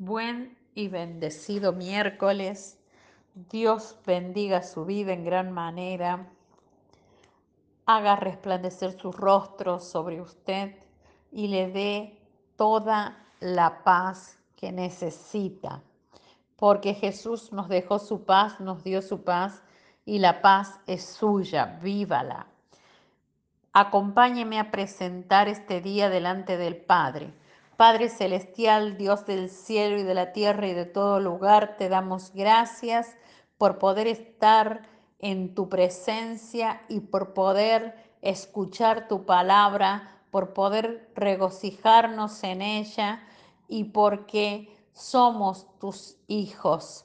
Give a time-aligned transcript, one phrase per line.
[0.00, 2.78] Buen y bendecido miércoles.
[3.34, 6.28] Dios bendiga su vida en gran manera.
[7.84, 10.76] Haga resplandecer su rostro sobre usted
[11.32, 12.16] y le dé
[12.54, 15.82] toda la paz que necesita.
[16.54, 19.64] Porque Jesús nos dejó su paz, nos dio su paz
[20.04, 21.80] y la paz es suya.
[21.82, 22.46] Vívala.
[23.72, 27.34] Acompáñeme a presentar este día delante del Padre
[27.78, 32.32] Padre Celestial, Dios del cielo y de la tierra y de todo lugar, te damos
[32.34, 33.16] gracias
[33.56, 34.82] por poder estar
[35.20, 43.22] en tu presencia y por poder escuchar tu palabra, por poder regocijarnos en ella
[43.68, 47.04] y porque somos tus hijos.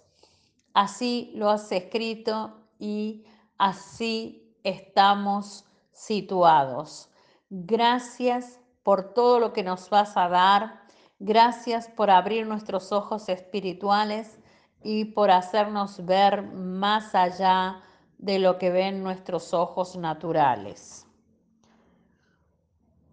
[0.73, 3.25] Así lo has escrito y
[3.59, 7.11] así estamos situados.
[7.51, 10.83] Gracias por todo lo que nos vas a dar.
[11.19, 14.39] Gracias por abrir nuestros ojos espirituales
[14.83, 17.81] y por hacernos ver más allá
[18.17, 21.07] de lo que ven nuestros ojos naturales.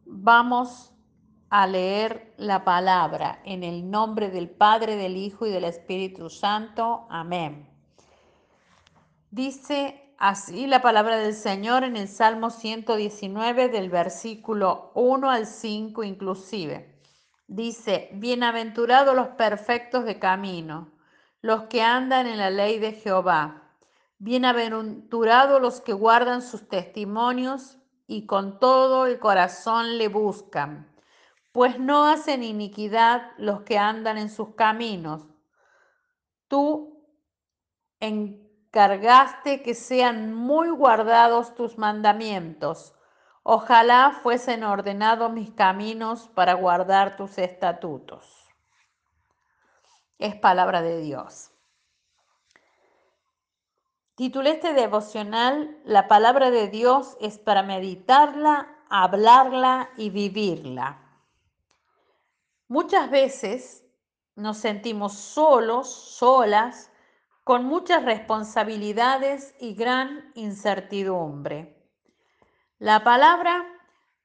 [0.04, 0.92] Vamos
[1.50, 7.06] a leer la palabra en el nombre del Padre, del Hijo y del Espíritu Santo.
[7.10, 7.68] Amén.
[9.30, 16.04] Dice Así la palabra del Señor en el Salmo 119 del versículo 1 al 5
[16.04, 17.00] inclusive.
[17.46, 20.92] Dice, bienaventurados los perfectos de camino,
[21.40, 23.72] los que andan en la ley de Jehová.
[24.18, 30.94] Bienaventurados los que guardan sus testimonios y con todo el corazón le buscan,
[31.50, 35.22] pues no hacen iniquidad los que andan en sus caminos.
[36.46, 37.06] Tú
[38.00, 42.94] en cargaste que sean muy guardados tus mandamientos.
[43.42, 48.48] Ojalá fuesen ordenados mis caminos para guardar tus estatutos.
[50.18, 51.50] Es palabra de Dios.
[54.14, 61.00] Titulé este devocional La palabra de Dios es para meditarla, hablarla y vivirla.
[62.68, 63.86] Muchas veces
[64.36, 66.89] nos sentimos solos, solas,
[67.50, 71.84] con muchas responsabilidades y gran incertidumbre.
[72.78, 73.66] La palabra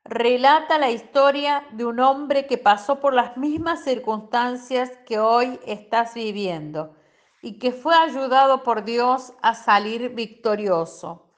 [0.03, 6.13] relata la historia de un hombre que pasó por las mismas circunstancias que hoy estás
[6.13, 6.95] viviendo
[7.41, 11.33] y que fue ayudado por Dios a salir victorioso.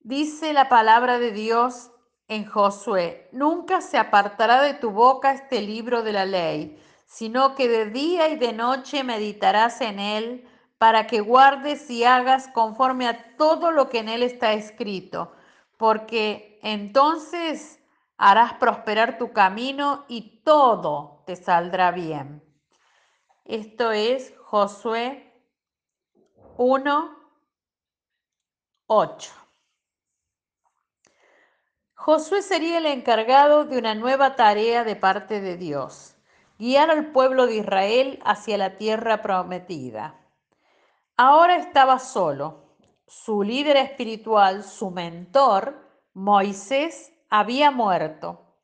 [0.00, 1.90] Dice la palabra de Dios
[2.28, 7.68] en Josué, nunca se apartará de tu boca este libro de la ley, sino que
[7.68, 13.36] de día y de noche meditarás en él para que guardes y hagas conforme a
[13.36, 15.32] todo lo que en él está escrito,
[15.76, 17.80] porque entonces
[18.16, 22.42] harás prosperar tu camino y todo te saldrá bien.
[23.44, 25.32] Esto es Josué
[26.56, 27.16] 1,
[28.86, 29.32] 8.
[31.94, 36.16] Josué sería el encargado de una nueva tarea de parte de Dios,
[36.58, 40.17] guiar al pueblo de Israel hacia la tierra prometida.
[41.20, 42.76] Ahora estaba solo.
[43.08, 45.84] Su líder espiritual, su mentor,
[46.14, 48.54] Moisés, había muerto.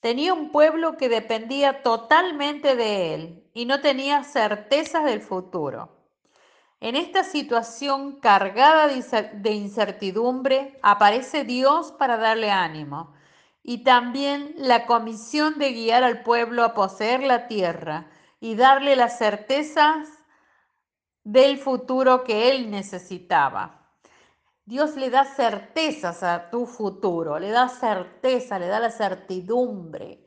[0.00, 5.96] Tenía un pueblo que dependía totalmente de él y no tenía certezas del futuro.
[6.80, 13.14] En esta situación cargada de incertidumbre aparece Dios para darle ánimo
[13.62, 19.16] y también la comisión de guiar al pueblo a poseer la tierra y darle las
[19.16, 20.21] certezas
[21.24, 23.82] del futuro que él necesitaba.
[24.64, 30.20] Dios le da certezas a tu futuro, le da certeza, le da la certidumbre.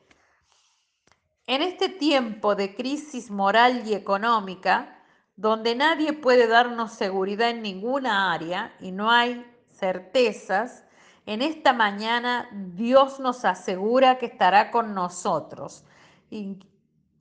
[1.48, 5.04] En este tiempo de crisis moral y económica,
[5.36, 10.86] donde nadie puede darnos seguridad en ninguna área y no hay certezas,
[11.26, 15.86] en esta mañana Dios nos asegura que estará con nosotros
[16.30, 16.60] y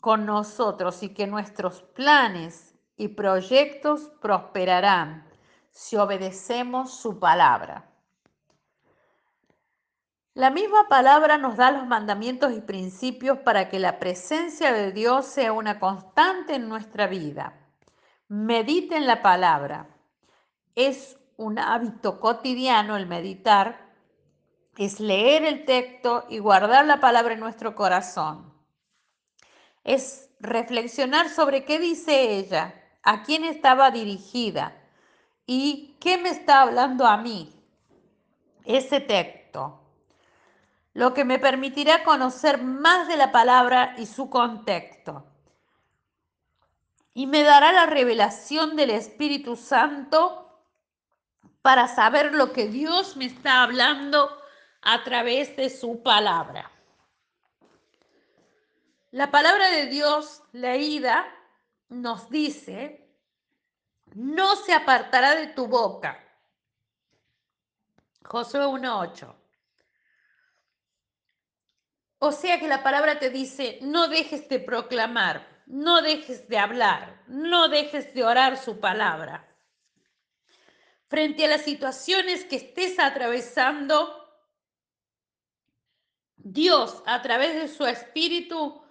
[0.00, 5.28] con nosotros y que nuestros planes y proyectos prosperarán
[5.70, 7.90] si obedecemos su palabra.
[10.34, 15.26] La misma palabra nos da los mandamientos y principios para que la presencia de Dios
[15.26, 17.54] sea una constante en nuestra vida.
[18.28, 19.88] Medite en la palabra.
[20.74, 23.92] Es un hábito cotidiano el meditar,
[24.76, 28.52] es leer el texto y guardar la palabra en nuestro corazón.
[29.84, 34.76] Es reflexionar sobre qué dice ella a quién estaba dirigida
[35.46, 37.54] y qué me está hablando a mí
[38.64, 39.80] ese texto,
[40.94, 45.26] lo que me permitirá conocer más de la palabra y su contexto.
[47.16, 50.60] y me dará la revelación del Espíritu Santo
[51.62, 54.36] para saber lo que Dios me está hablando
[54.82, 56.70] a través de su palabra.
[59.12, 61.24] La palabra de Dios leída
[61.88, 63.04] nos dice,
[64.14, 66.20] no se apartará de tu boca.
[68.24, 69.34] Josué 1.8.
[72.18, 77.22] O sea que la palabra te dice, no dejes de proclamar, no dejes de hablar,
[77.26, 79.46] no dejes de orar su palabra.
[81.08, 84.24] Frente a las situaciones que estés atravesando,
[86.36, 88.82] Dios a través de su espíritu,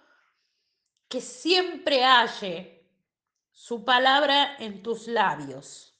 [1.07, 2.82] que siempre halle
[3.53, 5.95] su palabra en tus labios.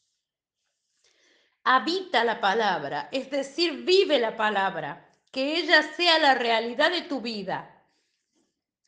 [1.63, 7.21] Habita la palabra, es decir, vive la palabra, que ella sea la realidad de tu
[7.21, 7.85] vida.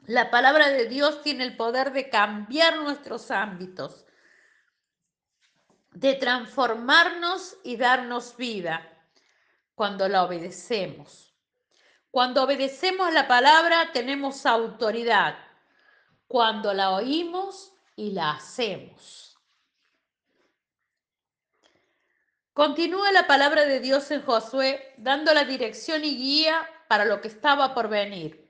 [0.07, 4.05] La palabra de Dios tiene el poder de cambiar nuestros ámbitos,
[5.91, 8.91] de transformarnos y darnos vida
[9.75, 11.33] cuando la obedecemos.
[12.11, 15.37] Cuando obedecemos la palabra tenemos autoridad.
[16.27, 19.37] Cuando la oímos y la hacemos.
[22.53, 27.27] Continúa la palabra de Dios en Josué dando la dirección y guía para lo que
[27.27, 28.49] estaba por venir.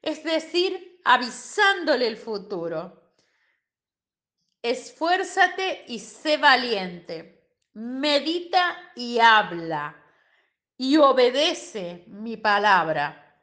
[0.00, 3.12] Es decir, avisándole el futuro.
[4.62, 7.44] Esfuérzate y sé valiente.
[7.74, 10.02] Medita y habla
[10.76, 13.38] y obedece mi palabra.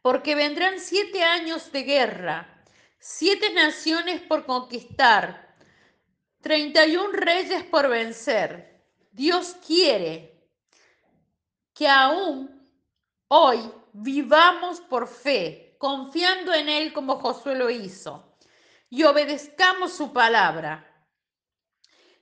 [0.00, 2.57] Porque vendrán siete años de guerra,
[2.98, 5.56] siete naciones por conquistar,
[6.40, 8.82] treinta y un reyes por vencer.
[9.12, 10.48] Dios quiere
[11.74, 12.68] que aún
[13.28, 13.58] hoy
[13.92, 18.36] vivamos por fe, confiando en Él como Josué lo hizo,
[18.90, 20.88] y obedezcamos su palabra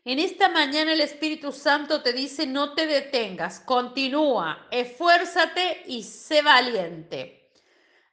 [0.06, 6.42] en esta mañana el Espíritu Santo te dice, no te detengas, continúa, esfuérzate y sé
[6.42, 7.45] valiente.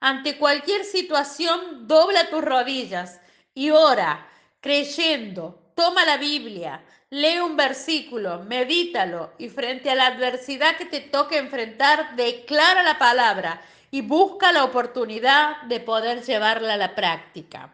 [0.05, 3.21] Ante cualquier situación, dobla tus rodillas
[3.53, 4.27] y ora,
[4.59, 10.99] creyendo, toma la Biblia, lee un versículo, medítalo y frente a la adversidad que te
[10.99, 13.61] toque enfrentar, declara la palabra
[13.91, 17.73] y busca la oportunidad de poder llevarla a la práctica.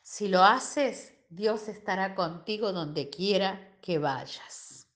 [0.00, 4.86] Si lo haces, Dios estará contigo donde quiera que vayas.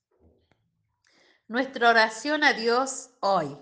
[1.48, 3.58] Nuestra oración a Dios hoy.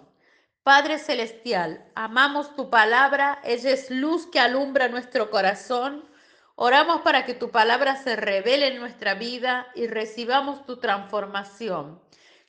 [0.62, 6.08] Padre Celestial, amamos tu palabra, ella es luz que alumbra nuestro corazón.
[6.54, 12.00] Oramos para que tu palabra se revele en nuestra vida y recibamos tu transformación.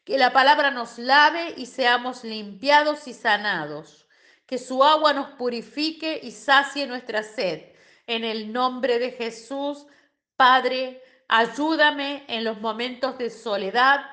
[0.04, 4.08] Que la palabra nos lave y seamos limpiados y sanados.
[4.46, 7.64] Que su agua nos purifique y sacie nuestra sed.
[8.06, 9.88] En el nombre de Jesús.
[10.36, 14.06] Padre, ayúdame en los momentos de soledad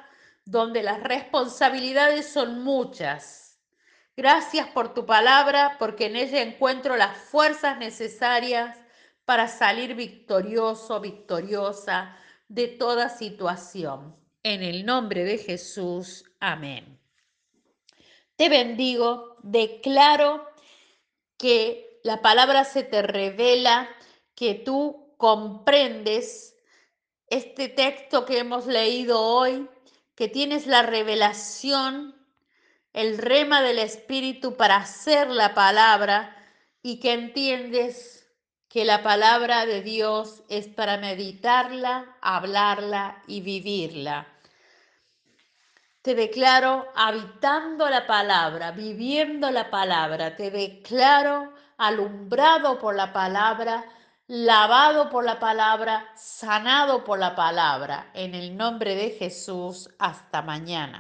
[0.47, 3.40] donde las responsabilidades son muchas.
[4.17, 8.77] Gracias por tu palabra, porque en ella encuentro las fuerzas necesarias
[9.25, 12.17] para salir victorioso, victoriosa
[12.49, 14.17] de toda situación.
[14.43, 16.99] En el nombre de Jesús, amén.
[18.37, 20.49] Te bendigo, declaro
[21.37, 23.89] que la palabra se te revela,
[24.35, 26.57] que tú comprendes
[27.27, 29.69] este texto que hemos leído hoy,
[30.15, 32.20] que tienes la revelación,
[32.93, 36.37] el rema del Espíritu para hacer la palabra
[36.83, 38.27] y que entiendes
[38.69, 44.27] que la palabra de Dios es para meditarla, hablarla y vivirla.
[46.03, 50.37] Te declaro habitando la palabra, viviendo la palabra.
[50.37, 53.85] Te declaro alumbrado por la palabra
[54.31, 58.13] lavado por la palabra, sanado por la palabra.
[58.15, 60.99] En el nombre de Jesús, hasta mañana.